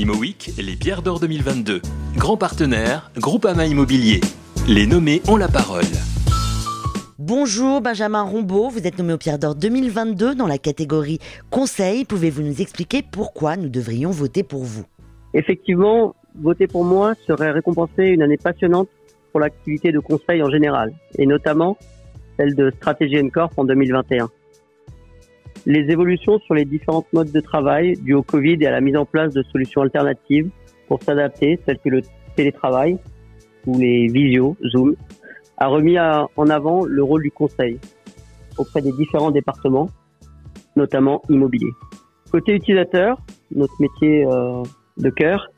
[0.00, 1.82] ImoWeek, les pierres d'or 2022.
[2.16, 4.22] Grand partenaire, Groupama Immobilier.
[4.66, 5.84] Les nommés ont la parole.
[7.18, 11.18] Bonjour Benjamin Rombaud, vous êtes nommé aux pierres d'or 2022 dans la catégorie
[11.50, 12.06] Conseil.
[12.06, 14.86] Pouvez-vous nous expliquer pourquoi nous devrions voter pour vous?
[15.34, 18.88] Effectivement, voter pour moi serait récompenser une année passionnante
[19.32, 21.76] pour l'activité de conseil en général, et notamment
[22.38, 24.30] celle de Stratégie Corp en 2021.
[25.66, 28.96] Les évolutions sur les différentes modes de travail dues au Covid et à la mise
[28.96, 30.48] en place de solutions alternatives
[30.88, 32.00] pour s'adapter, telles que le
[32.34, 32.98] télétravail
[33.66, 34.96] ou les visios, Zoom,
[35.58, 37.78] a remis en avant le rôle du conseil
[38.56, 39.90] auprès des différents départements,
[40.76, 41.70] notamment immobilier.
[42.32, 43.18] Côté utilisateur,
[43.54, 44.62] notre métier euh,
[44.96, 45.50] de cœur,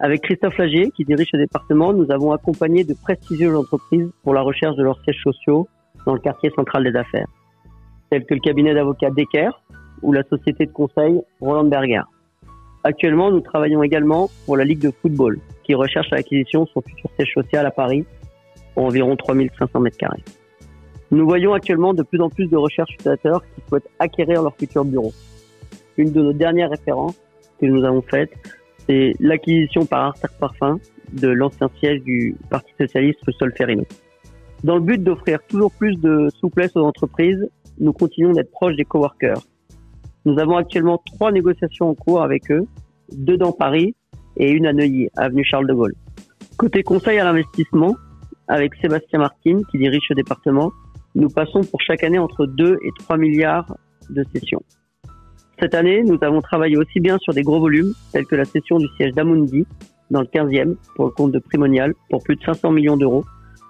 [0.00, 4.42] avec Christophe Lagier, qui dirige ce département, nous avons accompagné de prestigieuses entreprises pour la
[4.42, 5.66] recherche de leurs sièges sociaux
[6.04, 7.26] dans le quartier central des affaires
[8.10, 9.50] tels que le cabinet d'avocats Decker
[10.02, 12.02] ou la société de conseil Roland Berger.
[12.82, 17.10] Actuellement, nous travaillons également pour la Ligue de football, qui recherche l'acquisition de son futur
[17.16, 18.04] siège social à Paris,
[18.74, 20.24] pour environ 3500 mètres carrés.
[21.10, 24.84] Nous voyons actuellement de plus en plus de recherches utilisateurs qui souhaitent acquérir leur futur
[24.84, 25.12] bureau.
[25.96, 27.20] Une de nos dernières références
[27.60, 28.32] que nous avons faites,
[28.88, 30.78] c'est l'acquisition par Arter Parfum
[31.12, 33.84] de l'ancien siège du Parti Socialiste Solferino.
[34.62, 37.48] Dans le but d'offrir toujours plus de souplesse aux entreprises,
[37.80, 39.42] nous continuons d'être proches des coworkers.
[40.26, 42.66] Nous avons actuellement trois négociations en cours avec eux,
[43.10, 43.94] deux dans Paris
[44.36, 45.94] et une à Neuilly, avenue Charles de Gaulle.
[46.58, 47.96] Côté conseil à l'investissement,
[48.48, 50.70] avec Sébastien Martin, qui dirige ce département,
[51.14, 53.74] nous passons pour chaque année entre 2 et 3 milliards
[54.10, 54.62] de sessions.
[55.58, 58.78] Cette année, nous avons travaillé aussi bien sur des gros volumes, tels que la session
[58.78, 59.66] du siège d'Amundi,
[60.10, 63.24] dans le 15e, pour le compte de Primonial, pour plus de 500 millions d'euros,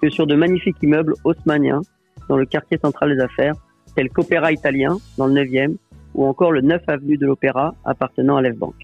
[0.00, 1.80] que sur de magnifiques immeubles haussmanniens,
[2.28, 3.54] dans le quartier central des affaires,
[3.94, 5.76] tel qu'Opéra Italien dans le 9e
[6.14, 8.74] ou encore le 9 avenue de l'Opéra appartenant à l'EFBank.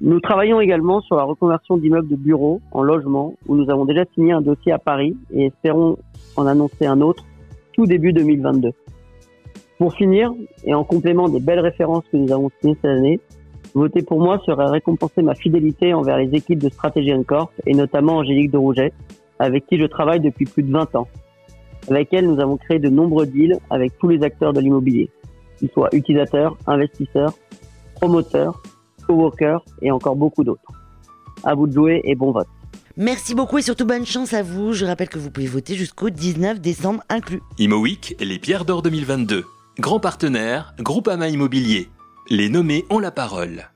[0.00, 4.04] Nous travaillons également sur la reconversion d'immeubles de bureaux en logement où nous avons déjà
[4.14, 5.96] signé un dossier à Paris et espérons
[6.36, 7.24] en annoncer un autre
[7.72, 8.72] tout début 2022.
[9.78, 10.32] Pour finir,
[10.64, 13.20] et en complément des belles références que nous avons signées cette année,
[13.74, 18.18] voter pour moi serait récompenser ma fidélité envers les équipes de Stratégie Corp et notamment
[18.18, 18.92] Angélique de Rouget,
[19.38, 21.08] avec qui je travaille depuis plus de 20 ans.
[21.88, 25.08] Avec elle, nous avons créé de nombreux deals avec tous les acteurs de l'immobilier,
[25.58, 27.32] qu'ils soient utilisateurs, investisseurs,
[27.94, 28.60] promoteurs,
[29.06, 30.72] coworkers et encore beaucoup d'autres.
[31.44, 32.48] À vous de jouer et bon vote.
[32.96, 34.72] Merci beaucoup et surtout bonne chance à vous.
[34.72, 37.42] Je rappelle que vous pouvez voter jusqu'au 19 décembre inclus.
[37.58, 39.44] ImoWeek, les pierres d'or 2022.
[39.78, 41.88] Grand partenaire, Groupama Immobilier.
[42.30, 43.68] Les nommés ont la parole.